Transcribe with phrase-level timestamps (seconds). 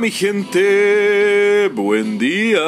[0.00, 2.60] Mi gente, buen día.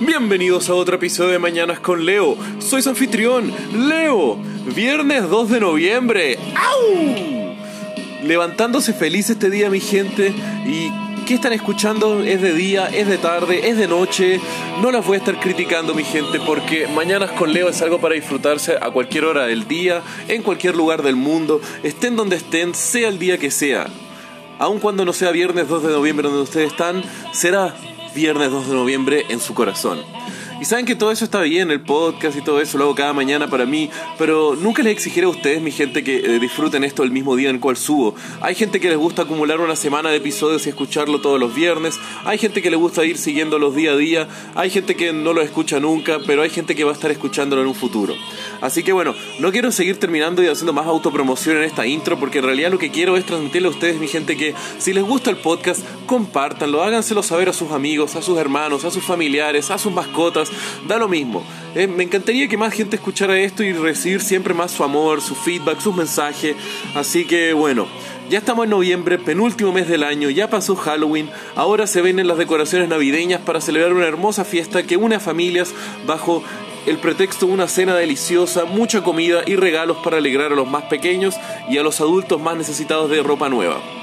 [0.00, 2.36] Bienvenidos a otro episodio de Mañanas con Leo.
[2.58, 3.50] Soy su anfitrión,
[3.88, 4.36] Leo.
[4.74, 6.38] Viernes 2 de noviembre.
[6.54, 7.54] ¡Au!
[8.24, 10.34] Levantándose feliz este día mi gente
[10.66, 10.90] y
[11.26, 12.20] ¿Qué están escuchando?
[12.20, 12.88] ¿Es de día?
[12.88, 13.70] ¿Es de tarde?
[13.70, 14.40] ¿Es de noche?
[14.82, 18.16] No las voy a estar criticando, mi gente, porque Mañanas con Leo es algo para
[18.16, 23.08] disfrutarse a cualquier hora del día, en cualquier lugar del mundo, estén donde estén, sea
[23.08, 23.86] el día que sea.
[24.58, 27.02] Aun cuando no sea viernes 2 de noviembre donde ustedes están,
[27.32, 27.74] será
[28.14, 30.00] viernes 2 de noviembre en su corazón.
[30.62, 33.12] Y saben que todo eso está bien, el podcast y todo eso lo hago cada
[33.12, 37.02] mañana para mí, pero nunca les exigiré a ustedes, mi gente, que eh, disfruten esto
[37.02, 38.14] el mismo día en el cual subo.
[38.40, 41.98] Hay gente que les gusta acumular una semana de episodios y escucharlo todos los viernes,
[42.24, 45.42] hay gente que le gusta ir siguiéndolos día a día, hay gente que no lo
[45.42, 48.14] escucha nunca, pero hay gente que va a estar escuchándolo en un futuro.
[48.60, 52.38] Así que bueno, no quiero seguir terminando y haciendo más autopromoción en esta intro, porque
[52.38, 55.30] en realidad lo que quiero es transmitirle a ustedes, mi gente, que si les gusta
[55.30, 59.78] el podcast, compártanlo, háganselo saber a sus amigos, a sus hermanos, a sus familiares, a
[59.78, 60.51] sus mascotas,
[60.86, 61.44] da lo mismo.
[61.74, 65.34] Eh, me encantaría que más gente escuchara esto y recibir siempre más su amor, su
[65.34, 66.56] feedback, sus mensajes.
[66.94, 67.86] Así que bueno,
[68.28, 72.28] ya estamos en noviembre, penúltimo mes del año, ya pasó Halloween, ahora se ven en
[72.28, 75.74] las decoraciones navideñas para celebrar una hermosa fiesta que une a familias
[76.06, 76.42] bajo
[76.86, 80.84] el pretexto de una cena deliciosa, mucha comida y regalos para alegrar a los más
[80.84, 81.36] pequeños
[81.68, 84.01] y a los adultos más necesitados de ropa nueva.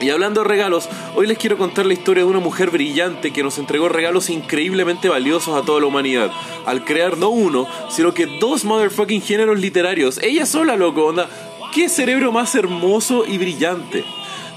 [0.00, 3.42] Y hablando de regalos, hoy les quiero contar la historia de una mujer brillante que
[3.42, 6.30] nos entregó regalos increíblemente valiosos a toda la humanidad,
[6.66, 10.18] al crear no uno, sino que dos motherfucking géneros literarios.
[10.22, 11.28] Ella sola, loco, onda.
[11.74, 14.04] ¿Qué cerebro más hermoso y brillante?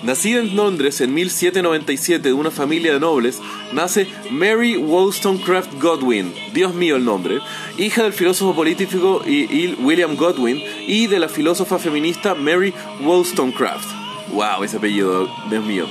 [0.04, 3.42] Nacida en Londres en 1797 de una familia de nobles,
[3.74, 7.40] nace Mary Wollstonecraft Godwin, Dios mío el nombre,
[7.78, 13.99] hija del filósofo político William Godwin y de la filósofa feminista Mary Wollstonecraft.
[14.32, 15.86] Wow, ese apellido, Dios mío.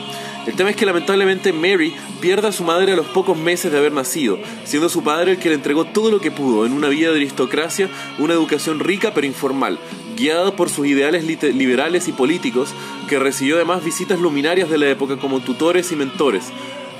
[0.46, 3.76] El tema es que lamentablemente Mary pierde a su madre a los pocos meses de
[3.76, 6.88] haber nacido, siendo su padre el que le entregó todo lo que pudo en una
[6.88, 9.78] vida de aristocracia, una educación rica pero informal,
[10.16, 12.70] guiada por sus ideales liberales y políticos,
[13.08, 16.44] que recibió además visitas luminarias de la época como tutores y mentores.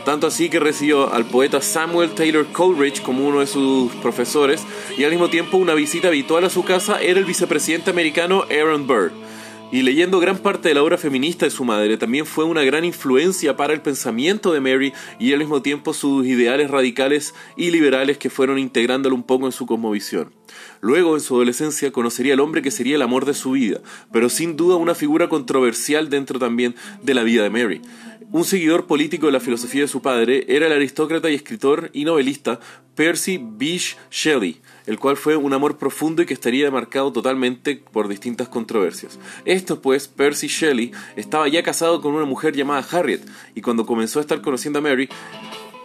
[0.05, 4.63] Tanto así que recibió al poeta Samuel Taylor Coleridge como uno de sus profesores
[4.97, 8.87] y al mismo tiempo una visita habitual a su casa era el vicepresidente americano Aaron
[8.87, 9.28] Burr.
[9.71, 12.87] Y leyendo gran parte de la obra feminista de su madre, también fue una gran
[12.87, 18.17] influencia para el pensamiento de Mary y al mismo tiempo sus ideales radicales y liberales
[18.17, 20.33] que fueron integrándolo un poco en su cosmovisión.
[20.81, 23.81] Luego, en su adolescencia, conocería al hombre que sería el amor de su vida,
[24.11, 27.83] pero sin duda una figura controversial dentro también de la vida de Mary.
[28.31, 32.05] Un seguidor político de la filosofía de su padre era el aristócrata y escritor y
[32.05, 32.61] novelista
[32.99, 38.09] Percy Bysshe Shelley, el cual fue un amor profundo y que estaría marcado totalmente por
[38.09, 39.21] distintas controversias.
[39.45, 43.21] Esto pues, Percy Shelley estaba ya casado con una mujer llamada Harriet,
[43.55, 45.09] y cuando comenzó a estar conociendo a Mary,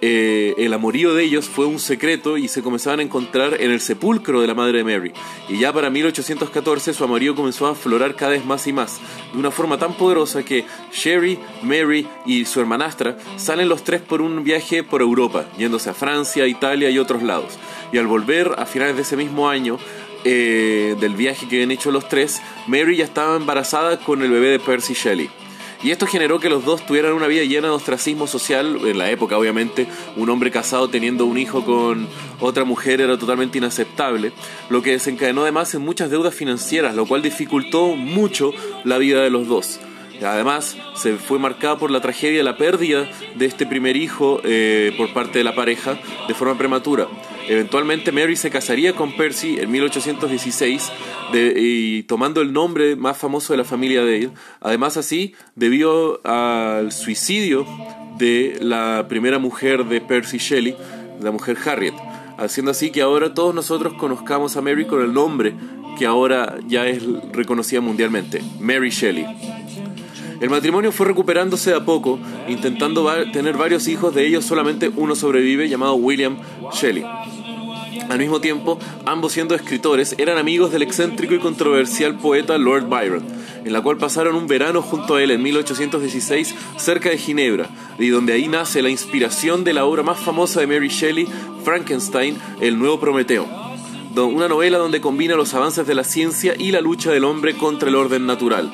[0.06, 3.80] eh, el amorío de ellos fue un secreto y se comenzaban a encontrar en el
[3.80, 5.14] sepulcro de la madre de Mary.
[5.48, 9.00] Y ya para 1814 su amorío comenzó a aflorar cada vez más y más,
[9.32, 14.22] de una forma tan poderosa que Sherry, Mary y su hermanastra salen los tres por
[14.22, 17.58] un viaje por Europa, yéndose a Francia, Italia y otros lados.
[17.94, 19.78] Y al volver a finales de ese mismo año,
[20.26, 24.50] eh, del viaje que habían hecho los tres, Mary ya estaba embarazada con el bebé
[24.50, 25.30] de Percy Shelley.
[25.84, 29.12] Y esto generó que los dos tuvieran una vida llena de ostracismo social, en la
[29.12, 29.86] época obviamente,
[30.16, 32.08] un hombre casado teniendo un hijo con
[32.40, 34.32] otra mujer era totalmente inaceptable,
[34.70, 38.54] lo que desencadenó además en muchas deudas financieras, lo cual dificultó mucho
[38.86, 39.82] la vida de los dos.
[40.22, 45.14] Además, se fue marcada por la tragedia la pérdida de este primer hijo eh, por
[45.14, 45.98] parte de la pareja
[46.28, 47.08] de forma prematura.
[47.48, 50.92] Eventualmente Mary se casaría con Percy en 1816
[51.34, 54.32] y tomando el nombre más famoso de la familia él.
[54.62, 57.66] Además así, debido al suicidio
[58.18, 60.76] de la primera mujer de Percy Shelley,
[61.22, 61.96] la mujer Harriet,
[62.38, 65.54] haciendo así que ahora todos nosotros conozcamos a Mary con el nombre
[65.98, 69.26] que ahora ya es reconocida mundialmente, Mary Shelley.
[70.40, 75.70] El matrimonio fue recuperándose a poco, intentando tener varios hijos, de ellos solamente uno sobrevive,
[75.70, 76.38] llamado William
[76.74, 77.06] Shelley.
[78.10, 83.24] Al mismo tiempo, ambos siendo escritores, eran amigos del excéntrico y controversial poeta Lord Byron,
[83.64, 88.10] en la cual pasaron un verano junto a él en 1816 cerca de Ginebra, y
[88.10, 91.28] donde ahí nace la inspiración de la obra más famosa de Mary Shelley,
[91.64, 93.48] Frankenstein, El Nuevo Prometeo,
[94.16, 97.90] una novela donde combina los avances de la ciencia y la lucha del hombre contra
[97.90, 98.72] el orden natural.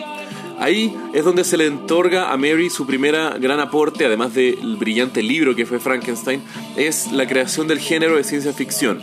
[0.60, 5.24] Ahí es donde se le entorga a Mary su primera gran aporte, además del brillante
[5.24, 6.42] libro que fue Frankenstein,
[6.76, 9.00] es la creación del género de ciencia ficción.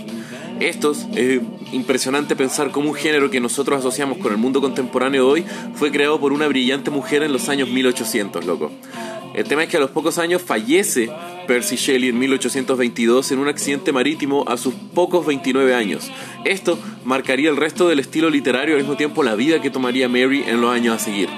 [0.61, 1.41] Esto es
[1.73, 5.45] impresionante pensar cómo un género que nosotros asociamos con el mundo contemporáneo hoy
[5.75, 8.71] fue creado por una brillante mujer en los años 1800, loco.
[9.35, 11.11] El tema es que a los pocos años fallece
[11.47, 16.11] Percy Shelley en 1822 en un accidente marítimo a sus pocos 29 años.
[16.47, 20.09] Esto marcaría el resto del estilo literario y al mismo tiempo la vida que tomaría
[20.09, 21.29] Mary en los años a seguir.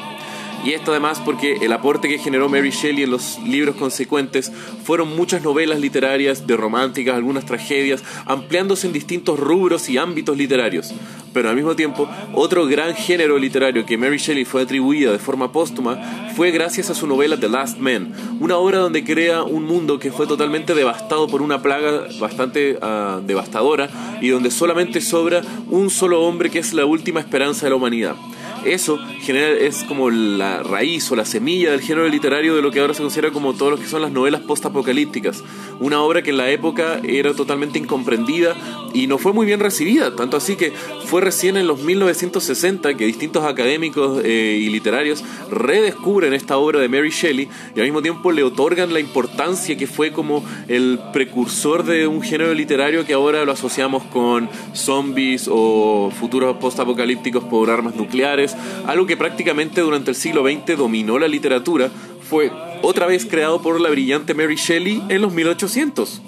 [0.64, 4.52] Y esto además porque el aporte que generó Mary Shelley en los libros consecuentes
[4.84, 10.92] fueron muchas novelas literarias, de románticas, algunas tragedias, ampliándose en distintos rubros y ámbitos literarios.
[11.32, 15.52] Pero al mismo tiempo, otro gran género literario que Mary Shelley fue atribuida de forma
[15.52, 19.98] póstuma fue gracias a su novela The Last Man, una obra donde crea un mundo
[19.98, 23.88] que fue totalmente devastado por una plaga bastante ah, devastadora
[24.20, 28.16] y donde solamente sobra un solo hombre que es la última esperanza de la humanidad.
[28.64, 32.94] Eso es como la raíz o la semilla del género literario de lo que ahora
[32.94, 35.42] se considera como todo lo que son las novelas postapocalípticas.
[35.80, 38.56] Una obra que en la época era totalmente incomprendida
[38.94, 40.72] y no fue muy bien recibida, tanto así que
[41.06, 46.88] fue recién en los 1960 que distintos académicos eh, y literarios redescubren esta obra de
[46.88, 51.84] Mary Shelley y al mismo tiempo le otorgan la importancia que fue como el precursor
[51.84, 57.94] de un género literario que ahora lo asociamos con zombies o futuros postapocalípticos por armas
[57.94, 58.47] nucleares,
[58.86, 61.90] algo que prácticamente durante el siglo XX dominó la literatura,
[62.28, 62.50] fue
[62.82, 66.22] otra vez creado por la brillante Mary Shelley en los 1800.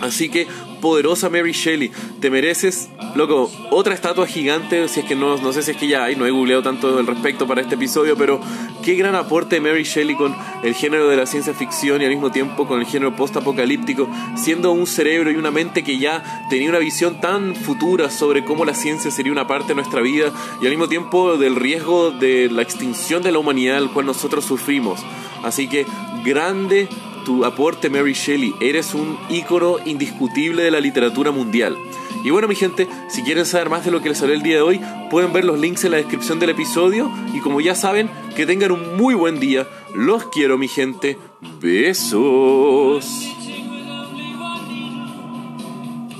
[0.00, 0.46] Así que
[0.80, 1.90] poderosa Mary Shelley.
[2.20, 5.88] Te mereces, loco, otra estatua gigante, si es que no, no sé si es que
[5.88, 8.40] ya hay, no he googleado tanto al respecto para este episodio, pero
[8.82, 12.30] qué gran aporte Mary Shelley con el género de la ciencia ficción y al mismo
[12.30, 16.78] tiempo con el género post-apocalíptico, siendo un cerebro y una mente que ya tenía una
[16.78, 20.70] visión tan futura sobre cómo la ciencia sería una parte de nuestra vida y al
[20.70, 25.00] mismo tiempo del riesgo de la extinción de la humanidad al cual nosotros sufrimos.
[25.42, 25.86] Así que
[26.24, 26.88] grande
[27.28, 28.54] tu aporte, Mary Shelley.
[28.58, 31.76] Eres un ícono indiscutible de la literatura mundial.
[32.24, 34.56] Y bueno, mi gente, si quieren saber más de lo que les hablé el día
[34.56, 34.80] de hoy,
[35.10, 37.12] pueden ver los links en la descripción del episodio.
[37.34, 39.68] Y como ya saben, que tengan un muy buen día.
[39.94, 41.18] Los quiero, mi gente.
[41.60, 43.27] Besos.